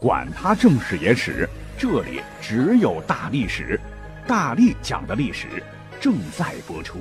[0.00, 1.48] 管他正史野史。
[1.78, 3.78] 这里只有大历史，
[4.26, 5.46] 大力讲的历史
[6.00, 6.98] 正在播出，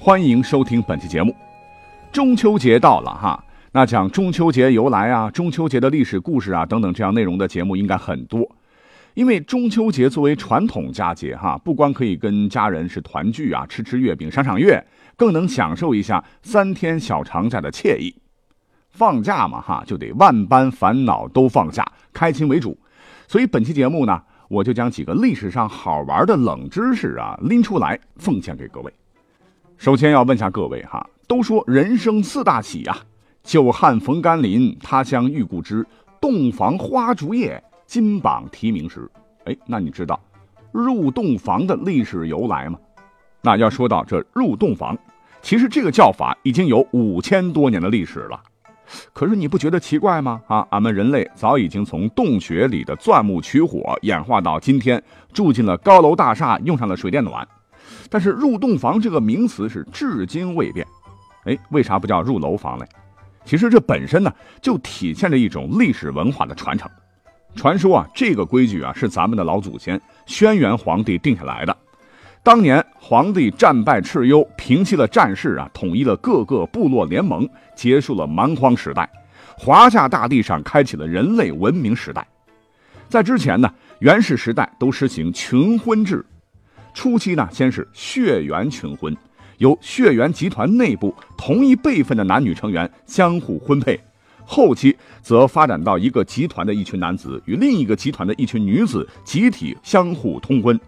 [0.00, 1.34] 欢迎收听本期节目。
[2.12, 8.56] 中秋节到了哈，那讲中秋节由来啊，中秋节的历史故事啊等等这样内容的节目应该很多。
[9.14, 14.84] 因为中秋节作为传统佳节哈，不光可以跟家人是团聚啊，吃吃月饼、赏赏月，
[15.16, 18.14] 更能享受一下三天小长假的惬意。
[18.90, 22.76] 放假嘛哈，就得万般烦恼都放下，开心为主。
[23.26, 28.92] 所以本期节目呢，我就将几个历史上好玩的冷知识啊拎出来奉献给各位。
[29.76, 32.96] 首先要问下各位哈，都说人生四大喜呀，
[33.42, 35.86] 久旱逢甘霖，他乡遇故知，
[36.20, 39.08] 洞房花烛夜，金榜题名时。
[39.44, 40.20] 哎，那你知道
[40.72, 42.78] 入洞房的历史由来吗？
[43.40, 44.98] 那要说到这入洞房，
[45.40, 48.38] 其实这个叫法已经有五千多年的历史了。
[49.12, 50.40] 可是你不觉得奇怪吗？
[50.46, 55.02] 啊，俺们人类早已经从洞穴里的钻木取火，演化到今天
[55.32, 57.46] 住进了高楼大厦，用上了水电暖。
[58.08, 60.86] 但是入洞房这个名词是至今未变。
[61.44, 62.86] 哎，为啥不叫入楼房嘞？
[63.44, 66.90] 其实这本身呢，就体现着一种历史文化的传承。
[67.54, 71.76] 传说啊，这个规矩啊，是咱们的老祖先轩辕皇帝定下来的。
[72.42, 77.46] 当年皇帝战败蚩尤，平息了战事啊，统一了各个部落联盟，
[77.76, 79.08] 结束了蛮荒时代，
[79.58, 82.26] 华夏大地上开启了人类文明时代。
[83.10, 86.24] 在之前呢，原始时代都实行群婚制，
[86.94, 89.14] 初期呢，先是血缘群婚，
[89.58, 94.00] 由血缘集团内部同一辈分的男女成员相互婚配，
[94.46, 100.80] 后期则发展到一个集团的一群男子与另一个集团的一群女子集体相互通婚。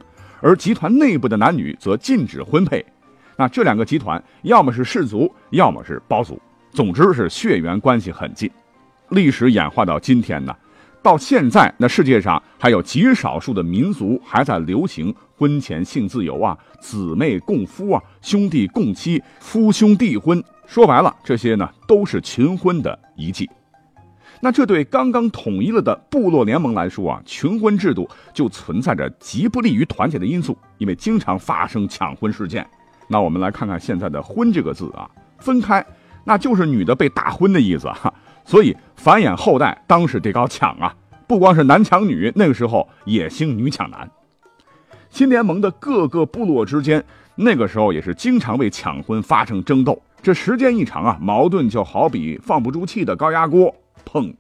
[0.43, 2.85] 而集团内部的男女则禁止婚配，
[3.37, 6.39] 那这两个集团要么是氏族，要么是胞族，
[6.73, 8.51] 总之是血缘关系很近。
[9.11, 10.55] 历史演化到今天呢，
[11.01, 20.43] 到现在那世界上还有极少数的民族还在流行婚前性自由啊、姊妹共夫啊、兄弟共妻、夫兄弟婚。
[20.67, 23.49] 说白了，这些呢都是群婚的遗迹。
[24.45, 32.67] 那这对刚刚统一了的部落联盟来说啊，群婚制度就存在着极不利于团结的因素，因为经常发生抢婚事件。
[33.07, 35.09] 那我们来看看现在的“婚”这个字啊，
[35.39, 35.87] 分开，
[36.25, 38.13] 那就是女的被大婚的意思哈。
[38.45, 40.93] 所以繁衍后代当时得搞抢啊，
[41.29, 44.11] 不光是男抢女，那个时候也兴女抢男。
[45.09, 47.05] 新联盟的各个部落之间，
[47.37, 50.03] 那个时候也是经常为抢婚发生争斗。
[50.21, 53.73] 这时间一长啊，矛盾就好比放不住气的高压锅。
[54.13, 54.35] 碰，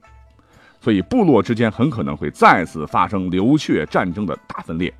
[0.82, 4.92] 所以部落之间很可能会再次发生流血战争的大分裂。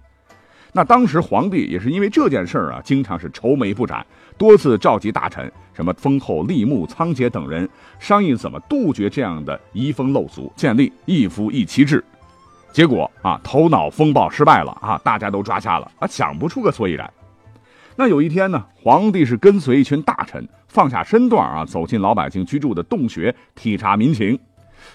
[0.72, 4.06] 那当时皇帝也是因为这件事儿啊，经常是愁眉不展，
[4.38, 7.68] 多次召集大臣，什么封后、立木、仓颉等人
[7.98, 12.02] 商议怎么杜绝这样的遗风陋俗，建立一夫一妻制。
[12.72, 17.12] 结果啊，头脑风暴失败了啊，大家都抓瞎了啊，想不出个所以然。
[17.94, 24.38] 那有一天呢，皇帝是跟随一群大臣放下身段啊，走进老百姓居住的洞穴，体察民情。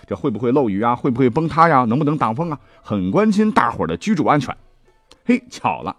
[0.06, 0.96] 这会不会漏雨啊？
[0.96, 1.86] 会不会崩塌呀？
[1.86, 2.60] 能不能挡风啊？
[2.82, 4.56] 很关心大伙儿的居住安全。
[5.26, 5.96] 嘿，巧了，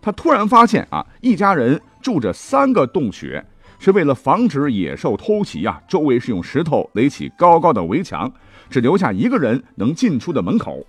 [0.00, 3.44] 他突然发现啊，一家人住着三个洞穴，
[3.78, 5.80] 是为了防止野兽偷袭啊。
[5.86, 8.30] 周围是用石头垒起高高的围墙，
[8.68, 10.84] 只留下一个人能进出的门口。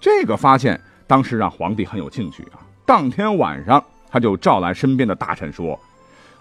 [0.00, 2.58] 这个发现当时让皇帝很有兴趣啊。
[2.84, 5.78] 当天晚上，他就召来身边的大臣说：“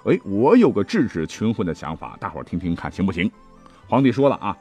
[0.05, 3.29] 哎，我有个制止群婚的想法，大伙儿听听看行不行？”
[3.88, 4.57] 皇帝说了啊。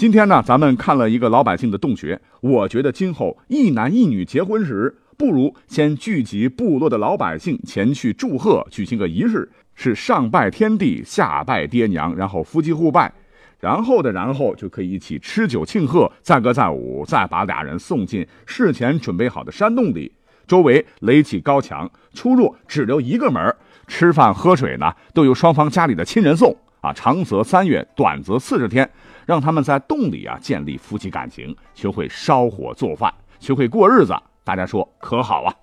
[0.00, 13.12] 今天呢，咱们看了一个老百姓的洞穴，我觉得今后一男一女结婚时，不如先聚集部落的老百姓前去祝贺，举行个仪式，是上拜天地，下拜爹娘，然后夫妻互拜，
[13.58, 20.10] 然后的然后就可以一起吃酒庆贺，载歌载舞，再把俩人送进事前准备好的山洞里，
[20.46, 23.54] 周围垒起高墙，出入只留一个门，
[23.86, 26.56] 吃饭喝水呢都由双方家里的亲人送。
[26.80, 28.90] 啊，长则三月，短则四十天，
[29.30, 34.12] 让他们在洞里啊建立夫妻感情，学会烧火做饭，学会过日子。
[34.42, 35.54] 大家说可好啊？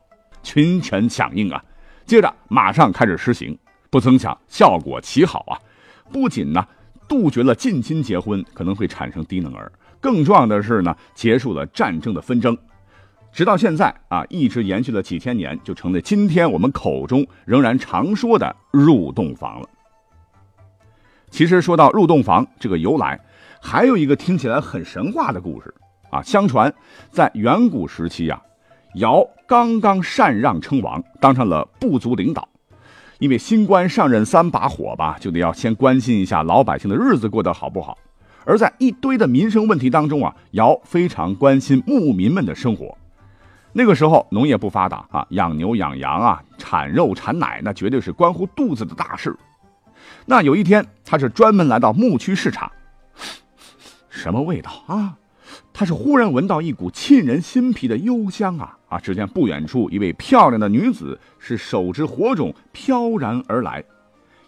[0.41, 1.61] 群臣响应啊。
[2.05, 3.59] 接着马上开始实行，
[3.89, 5.59] 不曾想效果奇好啊！
[6.13, 6.65] 不仅呢
[7.09, 9.69] 杜绝了近亲结婚可能会产生低能儿，
[9.99, 12.57] 更重要的是呢结束了战争的纷争。
[13.33, 19.67] 直到现在啊，一直延续了几千年，就成了今天我们口中仍然常说的入洞房了。
[21.29, 23.19] 其实说到入洞房这个由来，
[23.61, 25.73] 还有一个听起来很神话的故事
[26.09, 26.21] 啊。
[26.21, 26.73] 相传
[27.09, 28.41] 在远古时期呀，
[28.95, 32.47] 尧刚刚禅让称王，当上了部族领导。
[33.19, 37.97] 因为新官上任三把火吧，就得要先关心一下老百姓的日子过得好不好。
[38.45, 42.95] 而在一堆的民生问题当中啊，尧非常关心牧民们的生活。
[43.73, 49.35] 那个时候农业不发达啊，养牛养羊啊，产肉产奶，那绝对是关乎肚子的大事。
[50.25, 52.71] 那有一天，他是专门来到牧区视察，
[54.17, 55.15] 什么味道啊？
[55.71, 58.99] 他是忽然闻到一股沁人心脾的幽香啊啊！
[58.99, 63.81] 只见不远处一位漂亮的女子是手持火种飘然而来，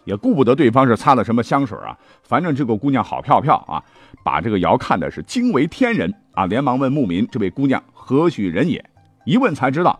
[0.04, 3.82] 也顾不得对方是擦了什么香水啊，反正这个姑娘好漂漂啊，
[4.22, 8.84] 把这个瑶看的是惊为天人啊，连忙问牧民：“这位姑娘何许人也？”
[9.24, 9.98] 一问才知道，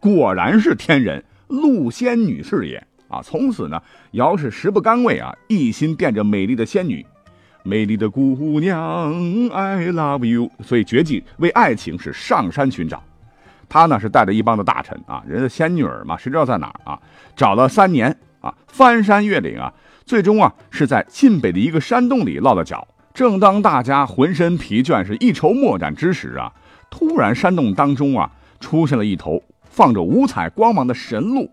[0.00, 3.20] 果然是天人陆仙女是也啊！
[3.22, 3.80] 从此呢，
[4.12, 7.06] 瑶是食不甘味啊，一心惦着美丽的仙女。
[7.62, 9.12] 美丽的姑娘
[9.50, 10.50] ，I love you。
[10.64, 13.02] 所以绝技为爱情是上山寻找。
[13.68, 16.98] 他呢是带着一帮的大臣啊，人家仙女儿嘛，谁知道在哪儿啊？
[17.36, 19.72] 找了三年啊，翻山越岭啊，
[20.04, 22.86] 最终啊是在晋北的一个山洞里落了脚。
[23.14, 26.52] 正当大家浑身疲倦，是一筹莫展之时啊，
[26.90, 31.48] 突然山洞当中啊出现了一头放着五彩光芒的神鹿。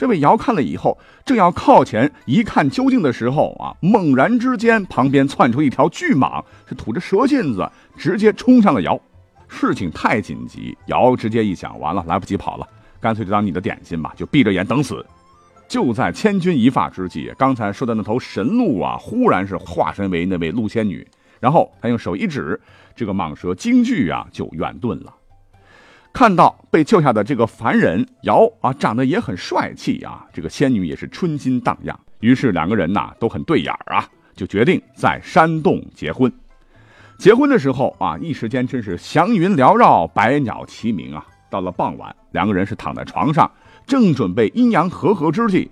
[0.00, 8.98] 这位尧看了以后，正要靠前一看究竟的时候啊，猛然之间，旁边窜出一条巨蟒，是吐着蛇信子，直接冲向了尧。
[9.46, 12.66] 事情太紧急，尧直接一想，完了，来不及跑了，
[12.98, 15.04] 干脆就当你的点心吧，就闭着眼等死。
[15.68, 21.06] 就在千钧一发之际，刚才说的那头神鹿啊，忽然是化身为那位鹿仙女，
[21.40, 22.58] 然后他用手一指，
[22.96, 25.12] 这个蟒蛇惊惧啊，就远遁了。
[26.12, 36.30] 看到被救下的这个凡人尧啊，长得也很帅气啊，这个仙女也是春心荡漾，于是两个人呐都很对眼儿啊，就决定在山洞结婚。
[37.16, 41.26] 结婚的时候啊，一时间真是祥云缭绕，百鸟齐鸣啊。
[41.48, 43.50] 到了傍晚，两个人是躺在床上，
[43.86, 45.70] 正准备阴阳和合之际，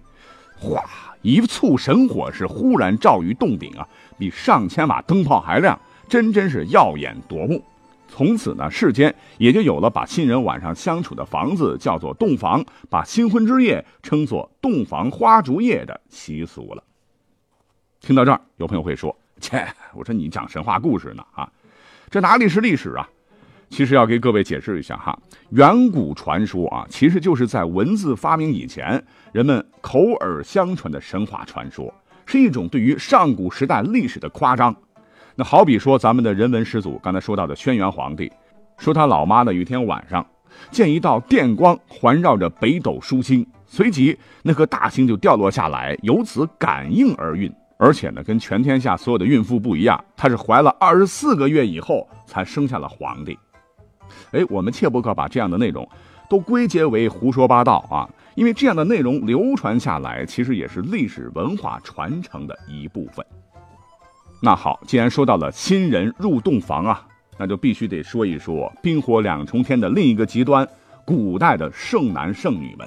[0.58, 0.82] 哗，
[1.22, 3.86] 一簇神火是忽然照于洞顶啊，
[4.18, 7.62] 比上千瓦灯泡还亮，真真是耀眼夺目。
[8.08, 16.82] 从此呢，世间也就有了把新人晚上相处的房子叫做洞房，把新婚之夜称作洞房花烛夜的习俗了。
[18.00, 21.48] 听到这儿，有朋友会说：“切，我说你讲神话故事呢啊，
[22.10, 23.08] 这哪里是历史啊？”
[23.70, 25.18] 其实要给各位解释一下哈，
[25.50, 31.92] 远古传说啊，其实就是在文字发明以前，人们口耳相传的神话传说，
[32.24, 34.74] 是一种对于上古时代历史的夸张。
[35.40, 38.28] 那好比说，咱们的人文始祖刚才说到的轩辕皇帝，
[38.76, 40.26] 说他老妈呢，有一天晚上
[40.72, 47.54] 见一道电光环绕着北斗疏星，随即那颗大星就掉落下来，由此感应而孕。
[47.76, 53.38] 而且呢，跟全天下所有的孕妇不一样，她是怀了二十四个月以后才生下了皇帝。
[54.32, 55.88] 哎，我们切不可把这样的内容
[56.28, 63.24] 都归结为胡说八道啊，因为这样的内容流传下来，其实也是历史文化传承的一部分。
[64.40, 67.04] 那好，既然说到了新人入洞房啊，
[67.36, 70.66] 那就必须得说一说冰火两重天的另一个极端——
[71.04, 72.86] 古代的剩男剩女们。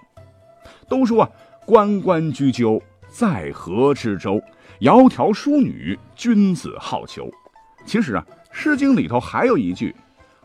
[0.88, 1.30] 都说啊，
[1.66, 4.42] 关关雎鸠，在河之洲，
[4.80, 7.30] 窈窕淑女，君子好逑。
[7.86, 9.94] 其实啊，《诗经》里头还有一句：“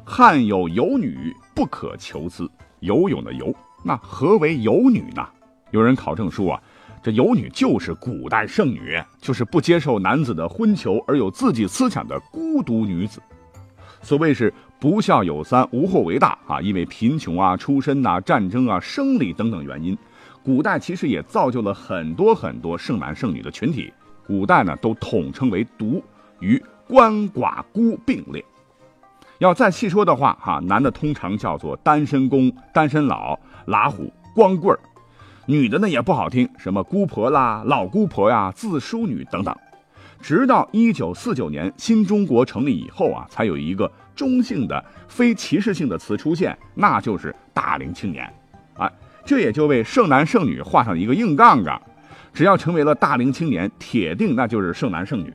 [0.04, 5.24] 汉有游女，不可求兹。”游泳的游，那何为游女呢？
[5.70, 6.62] 有人考证说啊。
[7.06, 13.22] 这游女就是古代剩女，就是不接受男子的婚求而有自己思想的孤独女子。
[14.02, 16.60] 所谓是不孝有三，无后为大啊！
[16.60, 19.96] 因为贫穷啊、出身呐、战争啊、生理等等原因，
[20.42, 23.92] 古代其实也造就了很多很多剩男剩女的群体。
[24.26, 26.02] 古代呢，都统称为独，
[26.40, 28.44] 与鳏寡孤并列。
[29.38, 34.80] 要再细说的话，哈，男的通常叫做单身公、单身老、拉虎、光棍儿。
[35.46, 39.56] 女的呢也不好听，什么姑婆啦、老姑婆呀、自淑女等等。
[40.20, 48.28] 直到一九四九年新中国成立以后啊，才有一个中性的、非歧视性的词出现，那就是大龄青年。
[48.74, 48.90] 啊，
[49.24, 51.80] 这也就为剩男剩女画上一个硬杠杠。
[52.34, 55.32] 只要成为了大龄青年，铁定那就是剩男剩女。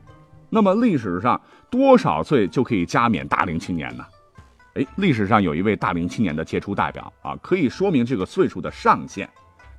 [0.50, 1.40] 那么历史上
[1.70, 4.04] 多少岁就可以加冕大龄青年呢？
[4.74, 9.30] 哎，历史上有一位大龄青年的杰出代表啊，可以说明这个岁数的上限。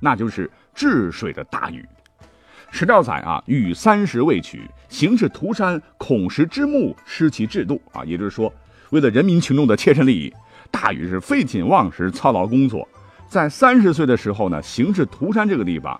[0.03, 1.85] 那就是治水的大禹。
[2.69, 8.03] 史料载啊，禹三十未娶，行至涂山，恐石之墓，失其制度啊。
[8.03, 8.53] 也就是说，
[8.89, 10.33] 为了人民群众的切身利益，
[10.69, 12.85] 大禹是废寝忘食，操劳工作，
[13.29, 15.97] 在三十岁的时候呢，行至涂山这个地方，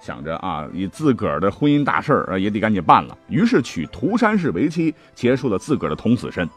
[0.00, 6.48] 想着啊，以自个儿的婚姻大事儿也得赶紧办了，于是娶涂山氏为妻，结束了自个儿的童子身。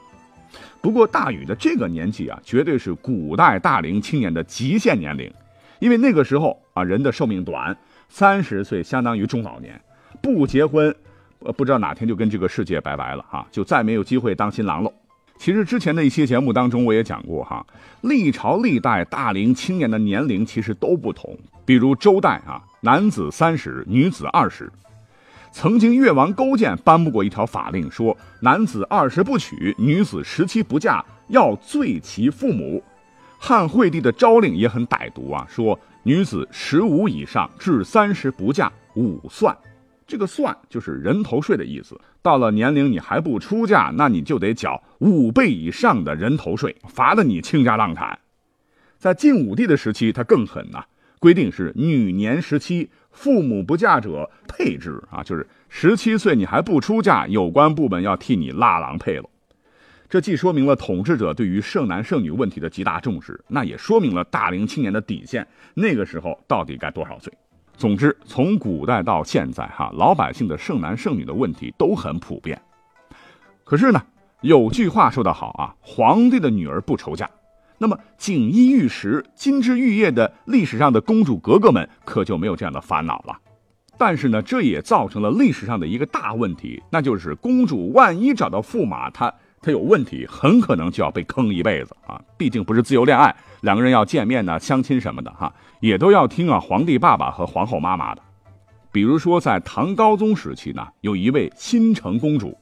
[0.82, 5.30] 不过大禹的这个年纪啊，绝对是古代大龄青年的极限年龄，
[5.79, 7.75] 因为那个时候啊，人的寿命短，
[8.10, 9.79] 三十岁相当于中老年，
[10.22, 10.96] 不结婚，
[11.39, 14.93] 呃，不知道哪天就跟这个世界拜拜了哈，就再没有机会当新郎喽。
[15.38, 17.63] 其实之前的一些节目当中，我也讲过哈，
[18.01, 21.38] 历朝历代大龄青年的年龄其实都不同。
[21.63, 24.72] 比如周代啊，男子三十，女子二十。
[25.51, 32.84] 曾经越王勾践颁布过一条法令，说男子二十不娶，女子十七不嫁，要罪其父母。
[33.39, 39.56] 汉惠帝的诏令也很歹毒啊，说女子十五以上至三十不嫁，五算。
[40.06, 42.00] 这个算就是人头税的意思。
[42.22, 48.17] 到了年龄你还不出嫁，那你就得缴五倍以上的人头税，罚得你倾家荡产。
[48.98, 50.86] 在晋武帝的时期，他更狠呐，
[51.20, 59.29] 规定是女年十七，父母不嫁者配之啊，就是十七岁你还不出嫁，有关部门要替你拉郎配了。
[60.09, 67.31] 这既说明了统治者对于剩男剩女问题的极大重视，那也说明了大龄青年的底线，那个时候到底该多少岁？
[67.75, 72.59] 总之，从古代到现在，哈，老百姓的剩男剩女的问题都很普遍。
[73.65, 74.01] 可是呢，
[74.39, 77.29] 有句话说得好啊，皇帝的女儿不愁嫁。
[77.77, 83.37] 那么，锦衣玉食、金枝玉叶的历史上的公主格格们，可就没有这样的烦恼了。
[83.97, 89.31] 但是呢，这也造成了历史上的一个大问题，那就是公主万一找到驸马，她。
[89.67, 92.21] 他有问题，很可能就要被坑一辈子啊！
[92.38, 98.21] 毕竟不是自由恋爱，两个人要见面呢、相亲什么的哈，也都要听啊皇帝爸爸和皇后妈妈的。
[98.93, 102.57] 比如说，在唐高宗时期呢，有一位新城公主，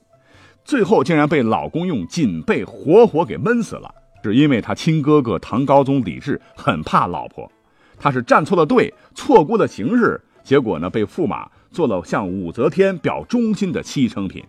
[0.64, 3.94] 最后竟然被老公用锦被活活给闷死了，
[4.24, 7.48] 是因为他亲哥哥唐高宗李治很怕老婆，
[8.00, 14.44] 他是站错了队，错估了形势，结果呢被驸马做了向武则天表忠心的牺牲品。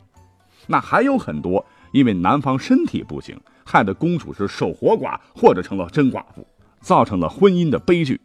[0.67, 1.63] 那还有很多。
[1.97, 3.35] 因为男方身体不行，
[3.65, 6.47] 害得公主是守活寡或者成了真寡妇，
[6.81, 8.21] 造成了婚姻的悲剧。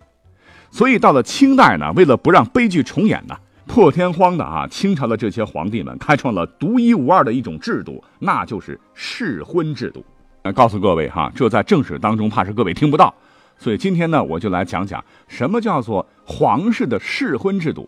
[0.69, 3.37] 所以到了清代呢，为了不让悲剧重演呢，
[3.67, 10.03] 破天荒的啊，清朝的这些皇帝们开创了独一无二的一种制度，那就是试婚制度。
[10.43, 13.13] 那告诉各位哈，这在正史当中怕是各位听不到，
[13.57, 17.87] 所以今天呢，我就来讲讲什么叫做皇室的试婚制度。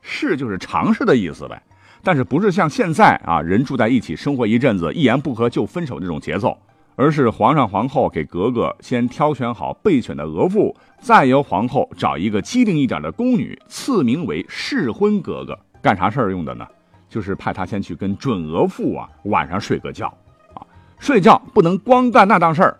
[0.00, 1.60] 试就是尝试的意思呗。
[2.02, 6.56] 但是不是像现在啊，人住在一起生活一阵子，一言不合就分手这种节奏，
[6.96, 15.58] 而是皇上皇后给格格先挑选好备选的额驸，再由皇后找一个机灵一点的宫女，赐名为试婚格格。
[15.80, 16.66] 干啥事儿用的呢？
[17.08, 20.06] 就是派她先去跟准额驸啊晚上睡个觉，
[20.54, 20.60] 啊，
[20.98, 22.76] 睡觉不能光干那档事儿，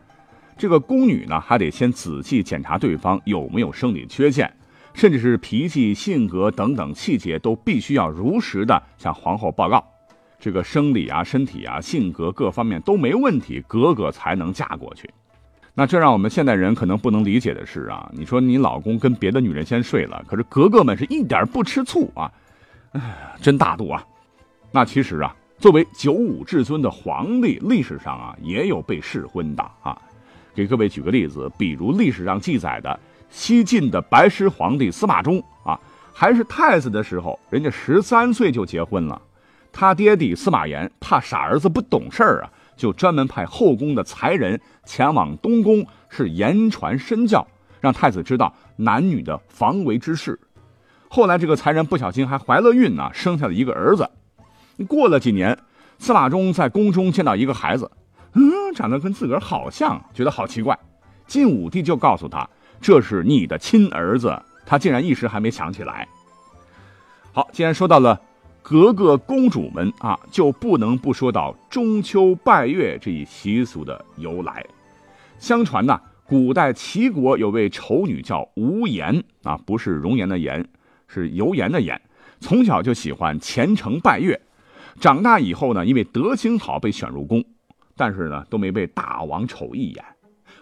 [0.57, 4.53] 这个宫女呢还得先仔细检查对方有没有生理缺陷。
[4.99, 9.87] 甚至是脾气、性格等等细节都必须要如实的向皇后报告，
[10.41, 15.09] 这个生理啊、身体啊、性格各方面都没问题，格格才能嫁过去。
[15.73, 22.33] 那这让我们现代人可能不能理解的是啊，你说你老公跟别的女人先睡了，可是格格们是一点不吃醋啊，
[22.91, 23.01] 哎，
[23.41, 24.05] 真大度啊。
[24.73, 29.97] 那其实啊，作为九五至尊的皇帝，历史上啊也有被试婚的啊。
[30.57, 32.99] 给各位举个例子，比如历史上记载的。
[33.31, 35.79] 西晋的白狮皇帝司马衷啊，
[36.13, 39.21] 还是太子的时候，人家十三岁就结婚了。
[39.73, 47.47] 他爹地司马炎怕傻儿子不懂事儿啊，就专门派后宫的才人前往东宫，是言传身教，
[47.81, 50.39] 让太子知道男女的防为之事。
[51.09, 54.11] 后来这个才人不小心还怀了孕呢，生下了一个儿子。
[54.89, 55.57] 过了几年，
[55.99, 57.91] 司马衷在宫中见到一个孩子，
[58.33, 58.43] 嗯，
[58.75, 60.77] 长得跟自个儿好像，觉得好奇怪。
[61.27, 62.49] 晋武帝就告诉他。
[62.81, 66.07] 这是你的亲儿子，他竟然一时还没想起来。
[67.33, 68.21] 好，既然说到了
[68.63, 74.65] 格格公主们啊，就不能不说到中秋拜月这一习俗的由来。
[75.39, 80.67] 相传呢，古代齐国有位丑女叫无颜啊，不是容颜的颜，
[81.07, 82.01] 是油盐的盐。
[82.41, 84.41] 从小就喜欢虔诚拜月，
[85.01, 87.45] 长大以后呢，因为德行好被选入宫，
[87.97, 90.05] 但是呢，都没被大王瞅一眼。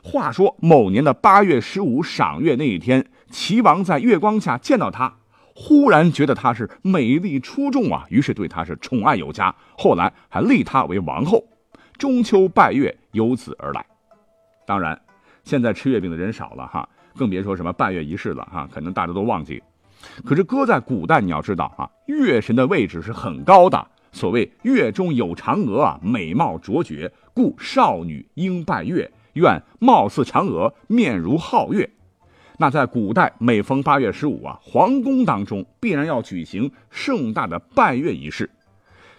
[0.09, 5.13] 话说某年的八月十五赏月那一天，齐王在月光下见到她，
[5.53, 9.53] 忽然觉得她是美丽出众啊，于是对她是宠爱有加。
[9.77, 11.43] 后来还立她为王后，
[11.99, 13.85] 中秋拜月由此而来。
[14.65, 14.97] 当然，
[15.43, 19.61] 现在吃月饼的人少了哈，更别说什么拜月仪式了哈，可能大家都忘记。
[20.25, 23.89] 可是搁在古代，你要知道啊，月神的位置是很高的。
[24.13, 29.11] 所谓月中有嫦娥啊，美貌卓绝，故少女应拜月。
[29.37, 31.89] 愿貌似嫦娥，面如皓月。
[32.59, 38.51] 那在古代，每逢八月十五啊，皇宫当中必然要举行盛大的拜月仪式。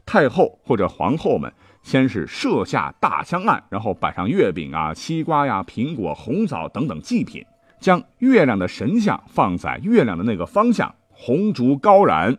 [0.05, 7.45] 太后或者皇后们先是设下大香案，然后摆上月饼啊、西瓜呀、苹果、红枣等等祭品，
[7.79, 12.35] 将月亮的神像放在月亮的那个方向，红烛高燃。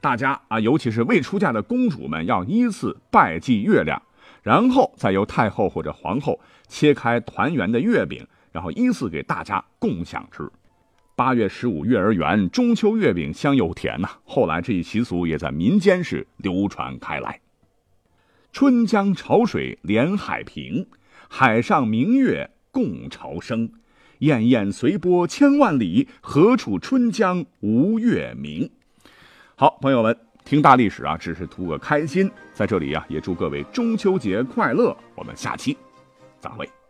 [0.00, 4.02] 大家啊，尤其是未出嫁的公主们，要依次拜祭月亮，
[4.42, 8.26] 然后再由太后或者皇后切开团圆的月饼。
[8.52, 10.48] 然后依次给大家共享吃。
[11.16, 14.08] 八月十五月儿圆，中秋月饼香又甜呐。
[14.22, 17.40] 后来这一习俗也在民间是流传开来。
[18.52, 20.86] 春江潮水连海平，
[21.28, 23.68] 海上明月共潮生。
[24.20, 28.70] 滟滟随波千万里，何处春江无月明？
[29.56, 32.30] 好，朋友们，听大历史啊，只是图个开心。
[32.52, 34.96] 在这里呀，也祝各位中秋节快乐。
[35.16, 35.76] 我们下期
[36.44, 36.83] 再会。